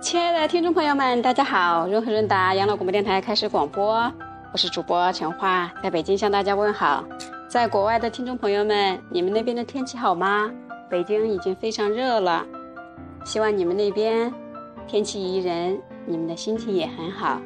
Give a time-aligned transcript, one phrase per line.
[0.00, 1.86] 亲爱的听众朋友们，大家好！
[1.86, 4.12] 润和润达养老广播电台开始广播，
[4.52, 7.04] 我是主播陈花，在北京向大家问好。
[7.48, 10.50] 在国外的听众朋友们，你们那边的天气好吗？
[10.90, 12.44] 北京已经非常热了，
[13.24, 14.34] 希望你们那边
[14.88, 17.40] 天气宜人，你们的心情也很好。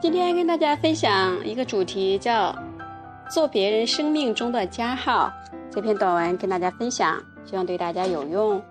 [0.00, 2.54] 今天跟大家分享一个主题，叫
[3.28, 5.32] “做别人生命中的加号”。
[5.70, 8.62] 这篇短文跟大家分享，希望对大家有用。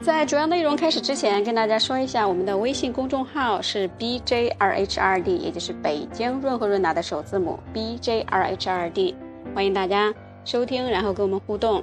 [0.00, 9.16] 在主要内容开始之前，跟大家说一下，我们的微信公众号是 B J R H R D，也就是北京润和润达的首字母 B J R H R D，
[9.54, 10.12] 欢迎大家
[10.44, 11.82] 收听，然后跟我们互动。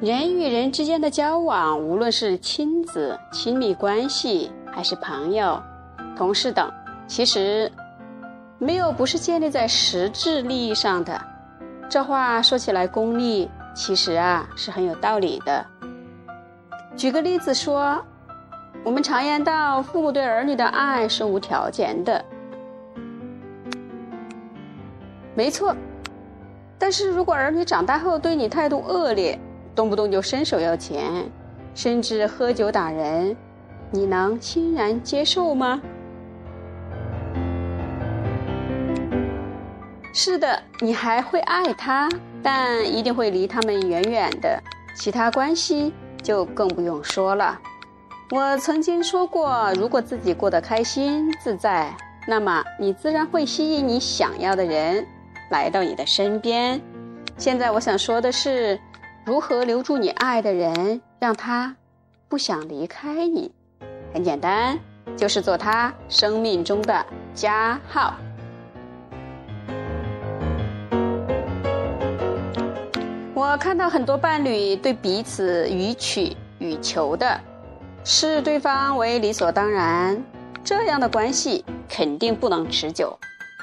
[0.00, 5.62] 人与人之间的交往，无论是亲子、亲密关系，还是朋友、
[6.16, 6.70] 同事等，
[7.06, 7.70] 其实
[8.58, 11.18] 没有不是建立在实质利益上的。
[11.88, 15.64] 这话说起来功利，其实啊是很有道理的。
[16.96, 18.04] 举个例子说，
[18.84, 22.22] 我们常言道，父母对儿女的爱是无条件的，
[25.34, 25.74] 没错。
[26.78, 29.38] 但是如果儿女长大后对你态度恶劣，
[29.74, 31.28] 动不动就伸手要钱，
[31.74, 33.36] 甚至喝酒打人，
[33.90, 35.82] 你能欣然接受吗？
[40.12, 42.08] 是的，你还会爱他，
[42.40, 44.62] 但一定会离他们远远的。
[44.94, 47.58] 其他关系就更不用说了。
[48.30, 51.92] 我曾经说过，如果自己过得开心自在，
[52.28, 55.04] 那么你自然会吸引你想要的人
[55.50, 56.80] 来到你的身边。
[57.36, 58.78] 现在我想说的是。
[59.26, 61.74] 如何留住你爱的人，让他
[62.28, 63.50] 不想离开你？
[64.12, 64.78] 很简单，
[65.16, 68.12] 就是做他生命中的加号。
[73.34, 77.40] 我看到很多伴侣对彼此予取予求的，
[78.04, 80.22] 视对方为理所当然，
[80.62, 83.18] 这样的关系肯定不能持久。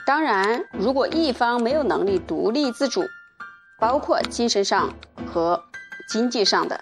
[0.08, 3.04] 当然，如果一方没有能力独立自主，
[3.81, 4.94] 包括精神上
[5.25, 5.59] 和
[6.08, 6.80] 经济上的，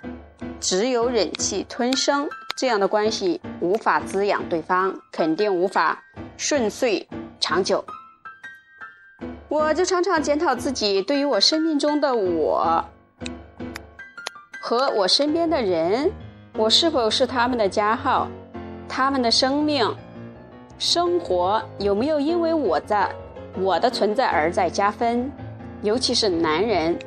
[0.59, 2.27] 只有忍气吞声，
[2.57, 6.03] 这样的关系无法滋养对方，肯定无法
[6.35, 7.07] 顺遂
[7.39, 7.85] 长久。
[9.47, 12.83] 我就常常检讨自己，对于我生命中的我
[14.59, 16.11] 和我身边的人，
[16.57, 18.27] 我是否是他们的加号？
[18.89, 19.89] 他们的生命、
[20.77, 23.09] 生活有没有因为我的
[23.55, 25.31] 我的存在而在加分？
[25.81, 26.97] 尤其是男人，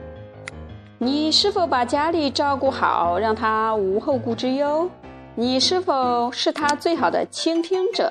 [0.99, 4.89] 你是否把家里照顾好，让他无后顾之忧？
[5.35, 8.11] 你是否是他最好的倾听者？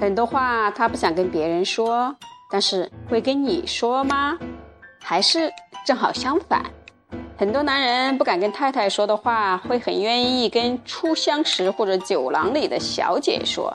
[0.00, 2.14] 很多话他不想跟别人说，
[2.50, 4.36] 但是会跟你说吗？
[5.00, 5.52] 还是
[5.86, 6.64] 正好相反？
[7.36, 13.72] 很多男人不敢跟太太说的话，会很愿意跟初相识或者酒廊里的小姐说。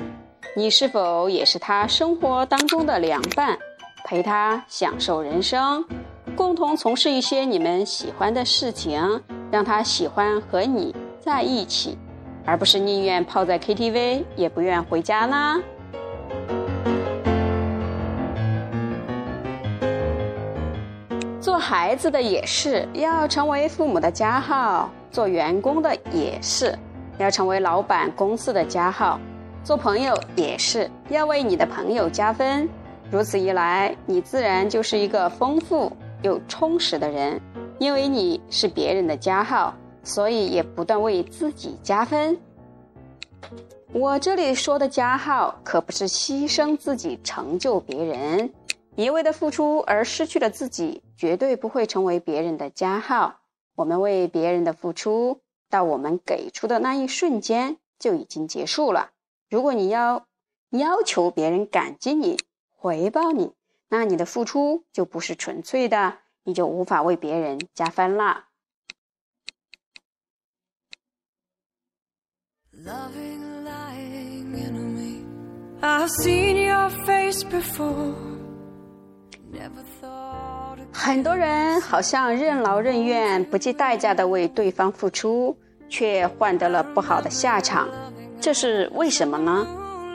[0.55, 3.57] 你是否也是他生活当中的凉拌，
[4.05, 5.85] 陪他享受人生？
[6.35, 11.97] 共同从事一些你们喜欢的事情，让他喜欢和你在一起，
[12.45, 15.61] 而不是宁愿泡在 KTV 也不愿回家呢？
[21.41, 26.77] 做孩子的也是要成为父母的加号，做员工的也是
[27.17, 29.19] 要成为老板公司的加号，
[29.63, 32.67] 做朋友也是要为你的朋友加分。
[33.11, 35.91] 如此一来，你自然就是一个丰富。
[36.21, 37.41] 有充实的人，
[37.79, 42.37] 因为你是别人的加号，所以也不断为自己加分。
[43.93, 48.53] 我这里说的加号，可不是牺牲自己成就别人，
[48.95, 53.39] 一味的付出而失去了自己，绝对不会成为别人的加号。
[53.75, 59.11] 我们为别人的付出，到我们给出的那一瞬间就已经结束了。
[59.49, 60.25] 如果你要
[60.71, 62.37] 要求别人感激你、
[62.75, 63.53] 回报你。
[63.89, 68.45] 那你的付出就不是纯粹的，你就无法为别人加分了。
[80.93, 85.57] 很多人好像任劳任怨、不计代价的为对方付出，
[85.89, 87.89] 却换得了不好的下场，
[88.39, 89.65] 这是为什么呢？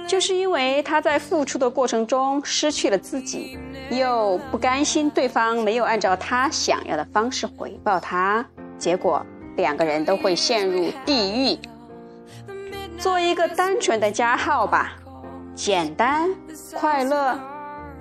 [0.06, 3.58] 就是因为他在付出的过程中失去了自己，
[3.90, 8.44] 又不甘心对方没有按照他想要的方式回报他，
[8.78, 9.24] 结果
[9.56, 11.58] 两个人都会陷入地狱。
[12.98, 14.92] 做一个单纯的加号吧，
[15.54, 16.28] 简单、
[16.74, 17.38] 快乐、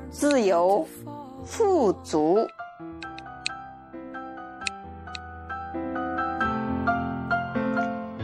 [0.10, 0.86] 自由、
[1.44, 2.48] 富足。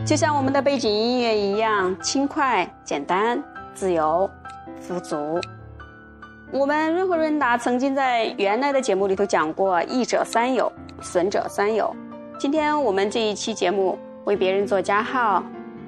[0.05, 3.43] 就像我们的背景音乐一样，轻快、简单、
[3.79, 4.29] 自由、
[4.81, 5.39] 富足。
[6.51, 11.95] 我们润和润达曾经在原来的节目里头讲过“益者三友，损者三友”。
[12.37, 15.41] 今天我们这一期节目为别人做加号，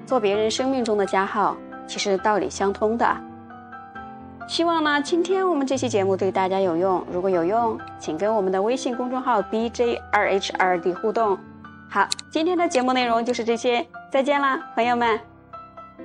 [0.05, 3.05] 做别人生命中的加号，其实道理相通的。
[4.47, 7.03] 希望呢，今天我们这期节目对大家有用。
[7.11, 11.37] 如果有用，请跟我们的微信公众号 DJ 二 H 二 D 互动。
[11.89, 15.30] 好，今天的节目内容就是这些，再见啦，朋友们。